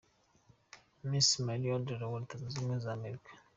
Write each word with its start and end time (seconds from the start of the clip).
Miss 1.09 1.29
Mari 1.45 1.67
Audra 1.75 2.05
wa 2.11 2.19
Leta 2.21 2.35
Zunze 2.39 2.55
Ubumwe 2.57 2.75
za 2.83 2.91
Amerika. 2.97 3.29